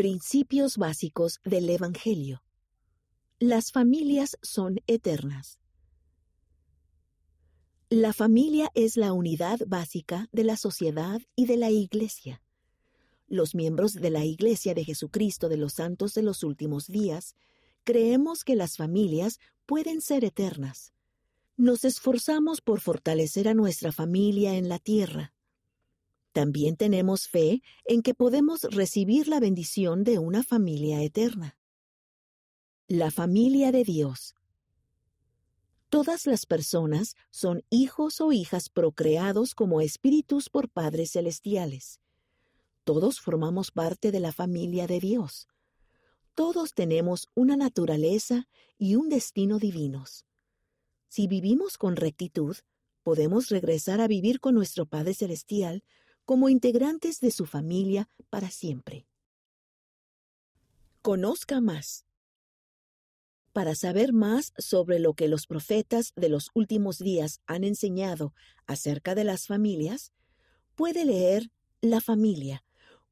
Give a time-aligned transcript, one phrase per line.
[0.00, 2.42] Principios básicos del Evangelio.
[3.38, 5.58] Las familias son eternas.
[7.90, 12.42] La familia es la unidad básica de la sociedad y de la Iglesia.
[13.28, 17.34] Los miembros de la Iglesia de Jesucristo de los Santos de los Últimos Días
[17.84, 20.94] creemos que las familias pueden ser eternas.
[21.58, 25.34] Nos esforzamos por fortalecer a nuestra familia en la tierra.
[26.32, 31.58] También tenemos fe en que podemos recibir la bendición de una familia eterna.
[32.86, 34.34] La familia de Dios.
[35.88, 42.00] Todas las personas son hijos o hijas procreados como espíritus por padres celestiales.
[42.84, 45.48] Todos formamos parte de la familia de Dios.
[46.36, 50.24] Todos tenemos una naturaleza y un destino divinos.
[51.08, 52.56] Si vivimos con rectitud,
[53.02, 55.82] podemos regresar a vivir con nuestro Padre Celestial
[56.30, 59.04] como integrantes de su familia para siempre.
[61.02, 62.06] Conozca más.
[63.52, 68.32] Para saber más sobre lo que los profetas de los últimos días han enseñado
[68.68, 70.12] acerca de las familias,
[70.76, 71.50] puede leer
[71.80, 72.62] La familia,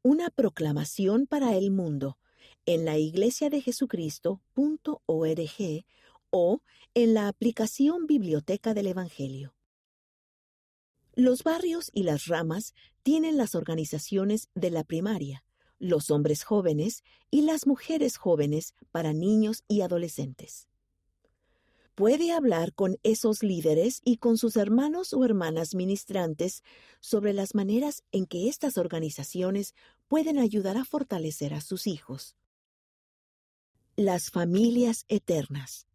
[0.03, 2.21] una proclamación para el mundo,
[2.67, 4.45] en la iglesia de Jesucristo.org
[6.31, 6.63] o
[6.95, 9.58] en la aplicación Biblioteca del Evangelio.
[11.19, 15.43] Los barrios y las ramas tienen las organizaciones de la primaria,
[15.81, 20.69] los hombres jóvenes y las mujeres jóvenes para niños y adolescentes.
[21.97, 26.63] Puede hablar con esos líderes y con sus hermanos o hermanas ministrantes
[27.01, 29.75] sobre las maneras en que estas organizaciones
[30.07, 32.37] pueden ayudar a fortalecer a sus hijos.
[33.97, 35.89] Las familias eternas.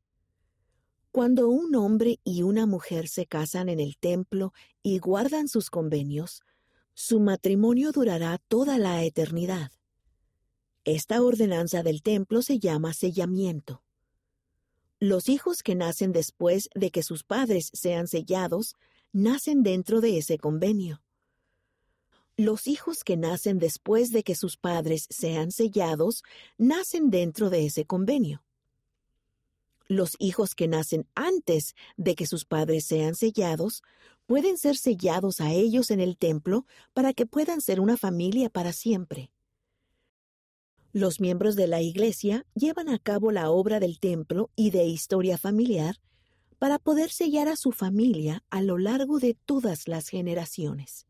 [1.14, 6.42] Cuando un hombre y una mujer se casan en el templo y guardan sus convenios,
[6.96, 9.72] su matrimonio durará toda la eternidad.
[10.86, 13.84] Esta ordenanza del templo se llama sellamiento.
[15.00, 18.74] Los hijos que nacen después de que sus padres sean sellados
[19.12, 21.04] nacen dentro de ese convenio.
[22.38, 26.24] Los hijos que nacen después de que sus padres sean sellados
[26.58, 28.44] nacen dentro de ese convenio.
[29.88, 33.84] Los hijos que nacen antes de que sus padres sean sellados
[34.26, 38.74] pueden ser sellados a ellos en el templo para que puedan ser una familia para
[38.74, 39.32] siempre.
[40.94, 45.38] Los miembros de la Iglesia llevan a cabo la obra del templo y de historia
[45.38, 46.00] familiar
[46.60, 51.08] para poder sellar a su familia a lo largo de todas las generaciones.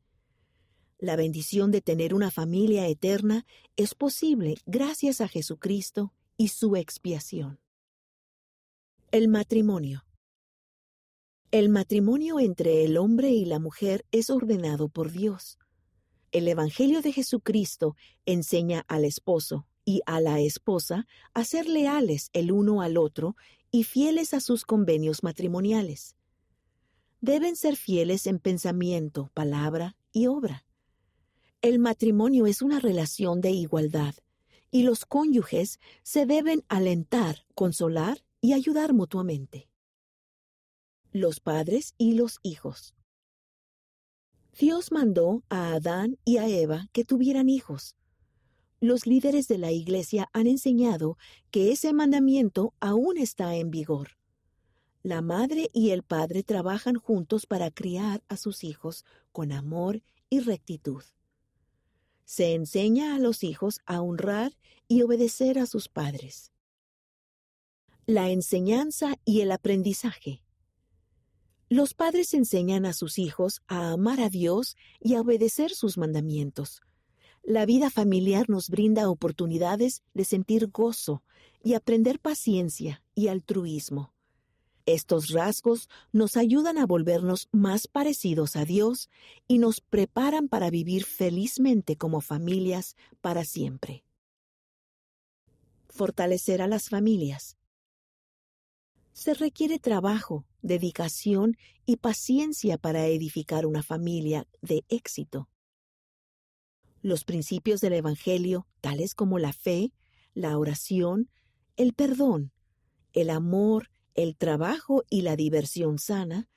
[0.97, 3.45] La bendición de tener una familia eterna
[3.75, 7.59] es posible gracias a Jesucristo y su expiación.
[9.13, 10.07] El matrimonio.
[11.51, 15.59] El matrimonio entre el hombre y la mujer es ordenado por Dios.
[16.31, 22.51] El Evangelio de Jesucristo enseña al esposo y a la esposa a ser leales el
[22.51, 23.35] uno al otro
[23.69, 26.15] y fieles a sus convenios matrimoniales.
[27.21, 30.65] Deben ser fieles en pensamiento, palabra y obra.
[31.61, 34.15] El matrimonio es una relación de igualdad
[34.71, 39.69] y los cónyuges se deben alentar, consolar y ayudar mutuamente.
[41.13, 42.93] Los padres y los hijos.
[44.59, 47.95] Dios mandó a Adán y a Eva que tuvieran hijos.
[48.81, 51.17] Los líderes de la Iglesia han enseñado
[51.51, 54.17] que ese mandamiento aún está en vigor.
[55.03, 60.41] La madre y el padre trabajan juntos para criar a sus hijos con amor y
[60.41, 61.03] rectitud.
[62.25, 64.57] Se enseña a los hijos a honrar
[64.89, 66.52] y obedecer a sus padres
[68.05, 70.43] la enseñanza y el aprendizaje.
[71.69, 76.81] Los padres enseñan a sus hijos a amar a Dios y a obedecer sus mandamientos.
[77.43, 81.23] La vida familiar nos brinda oportunidades de sentir gozo
[81.63, 84.13] y aprender paciencia y altruismo.
[84.85, 89.09] Estos rasgos nos ayudan a volvernos más parecidos a Dios
[89.47, 94.03] y nos preparan para vivir felizmente como familias para siempre.
[95.87, 97.55] Fortalecer a las familias
[99.13, 101.55] se requiere trabajo, dedicación
[101.85, 105.49] y paciencia para edificar una familia de éxito.
[107.01, 109.93] Los principios del Evangelio, tales como la fe,
[110.33, 111.29] la oración,
[111.77, 112.51] el perdón,
[113.13, 116.49] el amor, el trabajo y la diversión sana,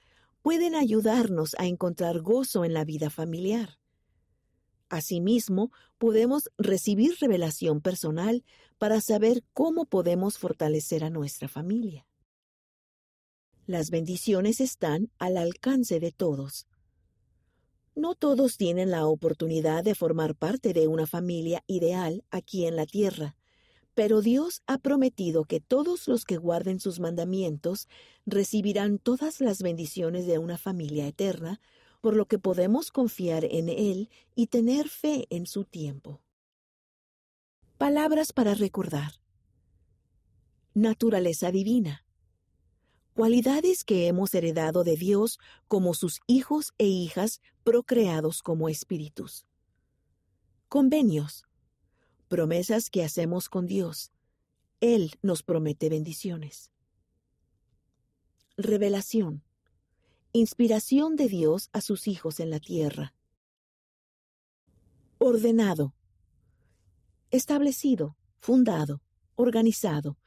[0.43, 3.79] pueden ayudarnos a encontrar gozo en la vida familiar.
[4.88, 8.44] Asimismo, podemos recibir revelación personal
[8.79, 12.06] para saber cómo podemos fortalecer a nuestra familia.
[13.67, 16.69] Las bendiciones están al alcance de todos.
[17.97, 22.87] No todos tienen la oportunidad de formar parte de una familia ideal aquí en la
[22.87, 23.35] tierra,
[23.95, 27.89] pero Dios ha prometido que todos los que guarden sus mandamientos
[28.25, 31.61] recibirán todas las bendiciones de una familia eterna,
[32.01, 36.21] por lo que podemos confiar en Él y tener fe en su tiempo.
[37.79, 39.15] Palabras para recordar.
[40.73, 42.06] Naturaleza divina.
[43.17, 49.47] Cualidades que hemos heredado de Dios como sus hijos e hijas procreados como espíritus.
[50.69, 51.47] Convenios
[52.29, 54.13] promesas que hacemos con Dios.
[54.83, 56.71] Él nos promete bendiciones.
[58.59, 59.43] Revelación.
[60.35, 63.15] Inspiración de Dios a sus hijos en la tierra.
[65.17, 65.95] Ordenado.
[67.31, 69.01] Establecido, fundado,
[69.37, 70.19] organizado.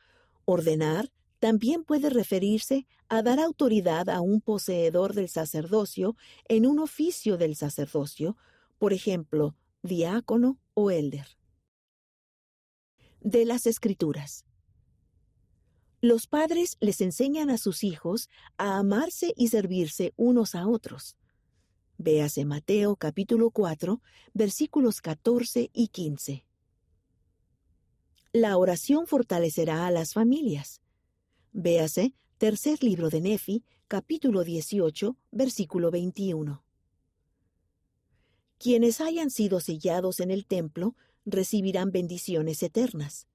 [0.46, 6.16] Ordenar también puede referirse a dar autoridad a un poseedor del sacerdocio
[6.48, 8.38] en un oficio del sacerdocio,
[8.78, 11.40] por ejemplo, diácono o elder
[13.22, 14.46] de las Escrituras.
[16.02, 21.18] Los padres les enseñan a sus hijos a amarse y servirse unos a otros.
[21.98, 24.02] Véase Mateo capítulo 4,
[24.34, 26.46] versículos 14 y 15.
[28.32, 30.82] La oración fortalecerá a las familias.
[31.62, 36.64] Véase tercer libro de Nefi, capítulo 18, versículo 21.
[38.58, 40.96] Quienes hayan sido sellados en el templo
[41.26, 43.28] recibirán bendiciones eternas.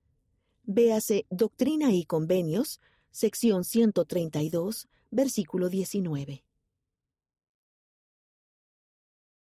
[0.62, 2.80] Véase Doctrina y Convenios,
[3.10, 6.44] sección 132, versículo 19.